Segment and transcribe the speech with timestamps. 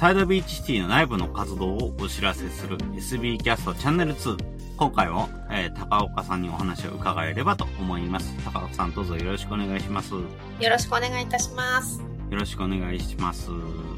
[0.00, 4.38] サイドビーチシティの内部の活動をお知らせする SB キャストチャンネル2。
[4.78, 8.34] 今回も、えー、高岡さんにお話を伺えればと思います。
[8.42, 10.14] 高岡さんどうぞよろしくお願いします。
[10.14, 10.22] よ
[10.70, 12.00] ろしくお願いいたします。
[12.30, 13.50] よろしくお願いします。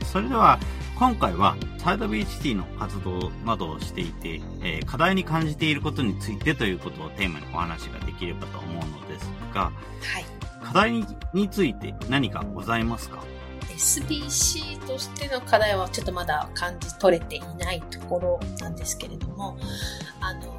[0.07, 0.59] それでは、
[0.99, 9.71] 今回はサイドビーチシティの活動などをしていて、えー、課題に感じていることについてということをテーマにお話ができればと思うのですが、は
[10.19, 10.25] い、
[10.65, 13.23] 課題について何かございますか？
[13.77, 19.57] SBC としての課題はちょっとまだ感じ取れていないところなんですけれども、
[20.21, 20.59] あの、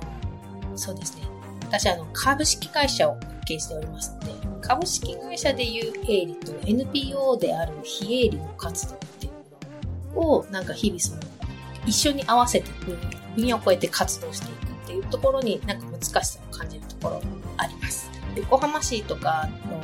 [0.76, 1.24] そうですね。
[1.66, 11.22] 私、あの、株式会社を経営しておりますので、株式会社でいう営利と NPO である非営利の活動っていうのを、なんか日々その、
[11.86, 12.70] 一緒に合わせて
[13.36, 17.22] 分野を超えて活動していくっていうところになんか難しさを感じるところ
[17.58, 18.10] あります。
[18.36, 19.82] 横浜市とかの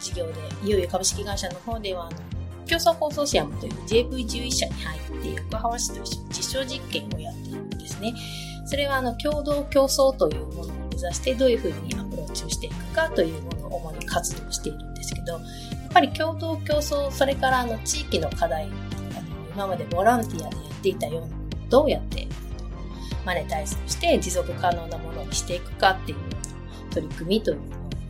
[0.00, 0.32] 事業で、
[0.64, 2.10] いよいよ株式会社の方では、
[2.72, 8.14] 競争コンソーシアムという JV11 社に入って横浜市と一緒に実証実験をやっているんですね。
[8.64, 15.42] それはあの共同競争というものを目指してどういうふうにアプローチをしていくかというものを主に活動しているんですけど、やっ
[15.92, 18.72] ぱり共同競争、それからあの地域の課題、あの
[19.54, 21.28] 今までボランティアでやっていたような
[21.68, 22.26] どうやって
[23.26, 26.18] マネタイズして持続可能なものにしていくかっていう
[26.90, 27.62] 取り組みというの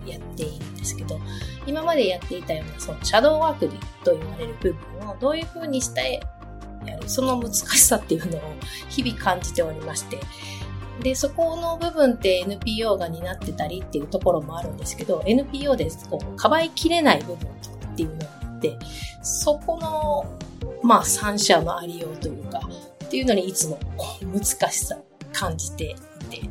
[0.06, 1.18] をやっているですけど、
[1.66, 3.68] 今までやっていたようなそのシャドーワーク
[4.04, 6.20] と言われる部分をどういうふうにして
[6.84, 8.40] やる、その難しさっていうのを
[8.88, 10.18] 日々感じておりまして、
[11.02, 18.78] で、そこの部分って NPO が担ってたりっていうところもあるんですけど、NPO でこう、かばいきれない部分っていうのがあって、
[19.22, 20.38] そこの、
[20.82, 22.60] まあ、三者のありようというか、
[23.04, 23.78] っていうのにいつも
[24.32, 24.96] 難しさ
[25.32, 25.94] 感じてい
[26.30, 26.48] て、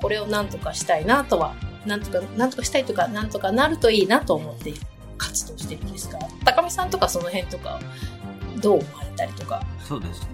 [0.00, 1.54] これを何とかしたいなとは
[1.86, 4.72] なんとか、なんとかしたいとか、なんとかなるといいなと思って
[5.18, 7.80] 活動してるんですが、高見さんとかその辺とか、
[8.60, 9.64] どう思われたりとか？
[9.82, 10.28] そうですね。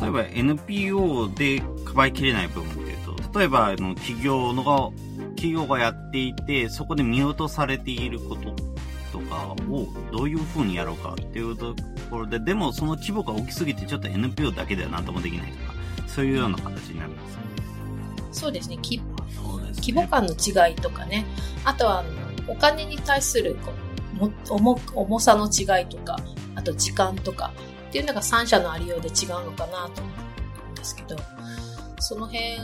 [0.00, 4.94] 例えば NPO でかばいきれない部分っていうと、例えばあの企業の
[5.36, 8.56] 企業がやっていて、そこで見落とされていること
[9.12, 11.76] とかをどういうふうにやろうかっていうと
[12.10, 15.74] ころで、でもその規模が大きすぎてちょっと NPO だけでは何ともできないとか、
[16.06, 17.46] そういうような形になるんですよね。
[18.32, 18.78] そうですね。
[19.76, 21.24] 規規模感の違いとかね、
[21.64, 22.04] あとは
[22.46, 23.72] お金に対するこ
[24.20, 26.18] う重重さの違いとか、
[26.54, 27.52] あと時間とか
[27.88, 30.10] っていうのが3社のありようで違うのかなと思
[30.68, 31.16] うんですけど、
[32.00, 32.56] その辺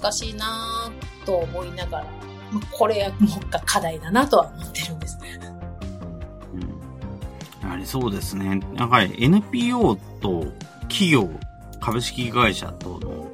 [0.00, 0.90] 難しいな
[1.24, 2.04] と思いながら、
[2.52, 5.38] まあ、これもが課題だなとは思ってるんですね。
[7.62, 8.60] やはりそうですね。
[8.76, 10.46] やはり NPO と
[10.82, 11.30] 企業、
[11.80, 13.32] 株式会社との考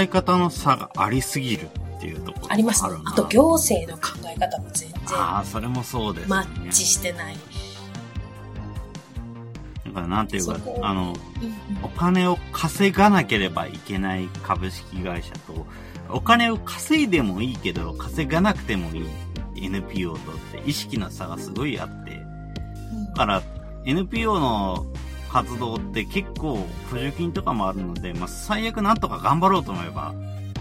[0.00, 5.18] え方の差がありすぎるっていうところあります、ね、あと行政の考え方も全然。
[5.18, 7.36] ああ、それもそうです、ね、マッチしてない。
[9.86, 11.16] だからなんていうか、あの、
[11.82, 15.66] お金を稼がなければいけない株式会社と、
[16.10, 19.06] お金を稼いでもいいけど、稼がなくてもいい。
[19.58, 20.18] NPO とっ
[20.52, 22.20] て意識の差がすごいあって、
[23.10, 23.42] だから
[23.86, 24.86] NPO の
[25.36, 26.56] 活動って結構
[26.90, 30.14] 補助金とかもあるので、まあ、最悪なんとか頑張ろうと思えば、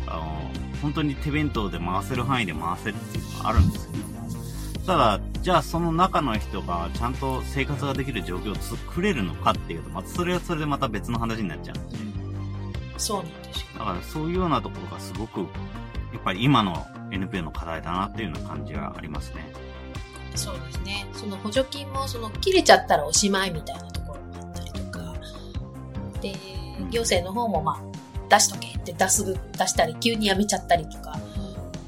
[0.06, 11.98] あの、本当に手弁当で回せる範囲で回せるっていうのがあるんですけどただ、じゃあその中の人がちゃんと生活ができる状況を作れるのかっていうと、またそれはそれでまた別の話になっちゃうんで。
[12.98, 13.68] そうなんですよ。
[13.80, 15.46] だからそういうようなところがすごく、や
[16.20, 19.48] っぱり今の NPO の課題だなっていうような感じがありますね。
[20.36, 21.08] そうですね。
[21.14, 23.95] その補助金も、その切れちゃったらおしまいみたいなと
[26.26, 26.36] で、
[26.90, 27.82] 行政の方もまあ、
[28.30, 31.18] 出しとけって出す、出したり、急にやめちゃったりとか、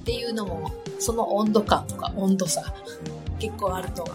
[0.01, 2.61] っていうのも、その温度感とか温度差、
[3.39, 4.05] 結構あると、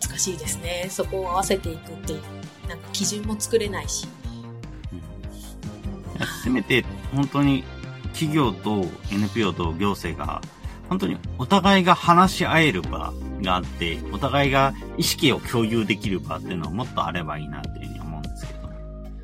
[0.00, 0.88] 難しいですね。
[0.90, 2.22] そこを合わせていくっていう、
[2.68, 4.08] なんか基準も作れないし。
[6.42, 6.84] せめて、
[7.14, 7.64] 本当に
[8.12, 10.42] 企業と NPO と行政が、
[10.88, 13.12] 本当にお互いが話し合える場
[13.44, 18.52] があって、お互いが意識を共有できる場っていうのはもっとあればいいなっていうふうに思うんですけ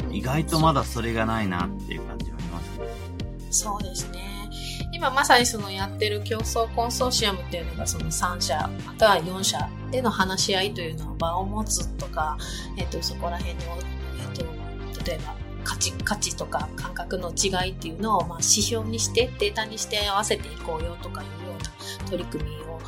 [0.05, 2.87] ど、意外とまだそれがないなっていう感じはありますね。
[3.51, 4.21] そうですね。
[4.93, 12.37] 今まさにそのやってる競争コンソーシアムっていうのがその3社、または4社での話し合いというのを場を持つとか、
[12.77, 13.61] えっ、と、そこら辺の、
[14.19, 14.45] えっ、と、
[15.05, 15.35] 例えば
[15.65, 22.81] 価値、価値とか感覚の違いっていうのを、まあ、指標にして、データにして合わせていこうよとかいうような取り組みを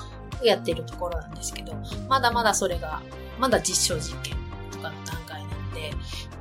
[0.49, 1.75] やっているところなんですけど、
[2.09, 3.03] まだまだそれが、
[3.39, 4.37] まだ実証実験
[4.71, 5.91] とかの段階なので、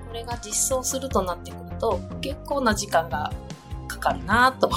[0.07, 3.31] これが実装するとなってくると、結構な時間が
[3.88, 4.69] かかるなと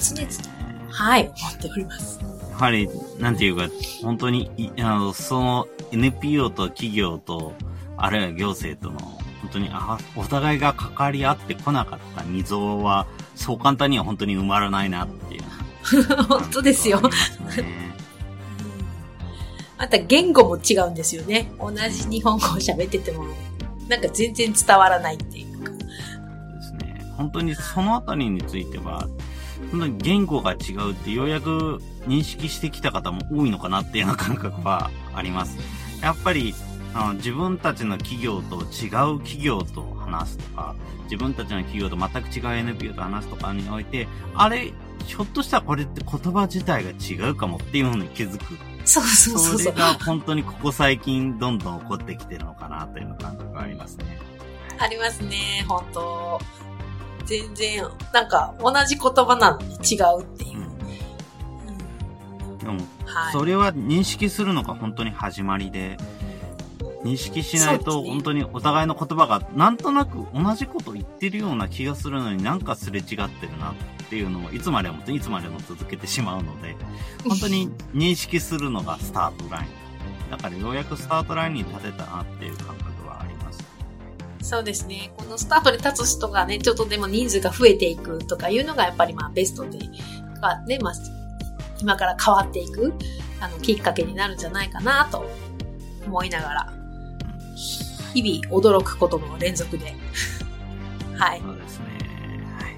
[0.00, 0.48] そうですね。
[0.88, 2.18] はい、思っております。
[2.52, 2.88] はり、
[3.18, 3.68] なんていうか、
[4.02, 7.52] 本当に、あの、その NPO と企業と、
[7.96, 15.42] あるいは行政との、本当に、あ、お互いが関わり合ってこなかった溝は、そう簡単には本当に埋まらないなっていう。
[16.28, 17.00] 本当ですよ。
[19.78, 21.50] また言語も違うんですよね。
[21.58, 23.24] 同じ日本語を喋ってても、
[23.88, 25.70] なんか全然伝わらないっていうか。
[25.72, 25.78] で
[26.62, 27.12] すね。
[27.16, 29.08] 本当にそのあたりについては、
[29.70, 35.56] 本当に言語が違うってようやく認識してきた方も多いのかなっていうような感覚はあります。
[36.02, 36.54] やっぱり、
[36.92, 40.74] あの自分たちの企業と違う企業と話すとか、
[41.04, 44.72] 自分たちの企業と全く違う NPO と話すとかにおいて、あれ、
[45.06, 48.58] ひょっとしたらこれって言葉自体が違うかもっていうのに気づく。
[48.84, 54.18] そうそうそうそれが本当にここ最近どんどん起こってきてるのかなという感覚がありますね。
[54.78, 56.40] ありますね、本当
[57.26, 60.58] 全然、なんか同じ言葉なのに違うっていう。
[62.48, 62.72] うん、でも、
[63.04, 65.98] はい、それは認識するのが本当に始まりで、
[67.04, 73.74] 認識しないと本当にお互いの言葉がなんとなく同じこと言ってるような気がするのになんかすれ違ってるなっ
[74.10, 76.76] ていうのをいつまでもいつまでも続けてしまうので、
[77.26, 80.30] 本当に認識するのがスタートライン。
[80.30, 82.90] だからようやくスタートラインに立てたなっていう感覚
[84.42, 85.12] そうですね。
[85.16, 89.78] このスタートで立つ人がね、ちょっとでも人数が増えていくとかいうのがやっぱりまあベストで、
[90.40, 90.94] まあね、まあ、
[91.80, 92.92] 今から変わっていく、
[93.40, 95.24] あの、きっかけになるんじゃないかなと
[96.04, 96.72] 思いながら、
[98.14, 99.94] 日々驚くことの連続で。
[101.16, 101.40] はい。
[101.40, 101.84] そうですね。
[102.58, 102.76] はい。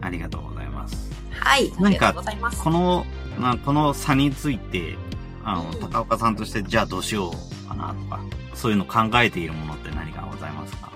[0.00, 1.10] ありがとうございます。
[1.30, 1.72] はい。
[1.78, 3.06] 何か、この、
[3.38, 4.96] まあ、この差について、
[5.44, 8.20] あの、高岡さんとして、じゃあどうしようかなとか、
[8.54, 10.92] そういうの考えているものって何かございますか？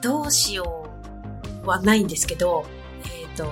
[0.00, 0.88] どうしよ
[1.64, 2.66] うはないんですけど、
[3.04, 3.50] えっ、ー、と、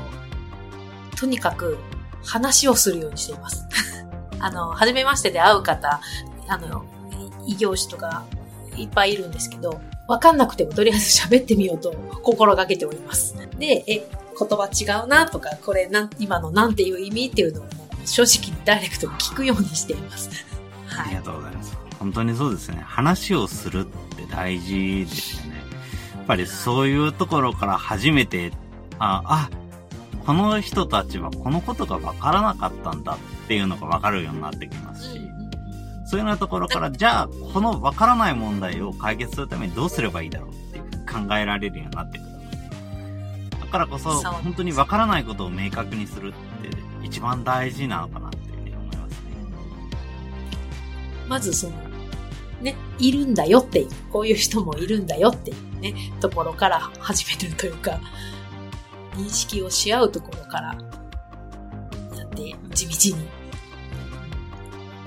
[1.16, 1.78] とにかく
[2.24, 3.66] 話をするようにしています。
[4.38, 6.00] あの、初めましてで会う方、
[6.48, 6.84] あの、
[7.46, 8.24] 異業種とか
[8.82, 11.92] いっぱいいるんですけど、わかんなくてもとりあえず喋ってみようと
[12.22, 13.34] 心がけております。
[13.58, 14.06] で、え、
[14.38, 17.64] 言葉違うなとか、これなん、今のなんていう意味っていうのを
[18.04, 20.30] 正直にダイレクトに聞くようにしています。
[20.86, 21.06] はい。
[21.06, 21.76] ありがとうございます。
[21.98, 22.82] 本当にそうですね。
[22.84, 23.84] 話をするっ
[24.16, 25.62] て大事ですよね。
[26.22, 28.52] っぱりそういうところから初めて、
[28.98, 29.50] あ、あ、
[30.24, 35.20] この人たちはこのことが分からなかったんだっていうのが分かるようになってきますし、
[36.12, 42.30] そういうようなところから、じゃあ、この分からない問題を解決するためにどうすればいいだろうっていう考えられるようになってくる。
[43.62, 49.18] だからこそ、本当に分からないことを明確にするって一番大事なのかなっていうふうに思いますね。
[51.28, 51.76] まずその、
[52.60, 57.98] ね、いるんだよっていう、こういう人もいるんだよっていうね、ところから始めるというか、
[59.14, 60.76] 認識をし合うところから
[62.18, 63.26] やって地道に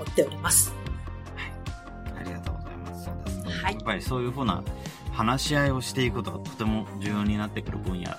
[0.00, 0.75] 追っております。
[3.66, 3.74] はい。
[3.74, 4.62] やっぱりそういうふうな
[5.12, 8.10] 話し合いをしていくことがとても重要になってくる分野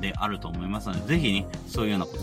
[0.00, 2.16] であると思いますので、ぜひね、そういうようなこ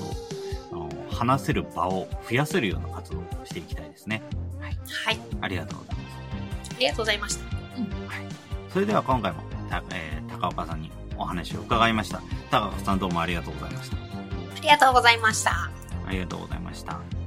[0.69, 4.23] とを、あの話せる場を増やせるような活動をしていきたいですね。
[4.59, 4.77] はい。
[5.05, 5.19] はい。
[5.41, 6.11] ありがとうございます。
[6.81, 7.43] りがとうございました。
[7.77, 8.25] うん、はい。
[8.73, 12.21] それでは今回も、たえー、高岡さんにお話を伺いました。
[12.49, 13.97] 高岡さんどうもありがとうございました。
[13.97, 15.51] ありがとうございました。
[16.07, 17.20] ありがとうございました。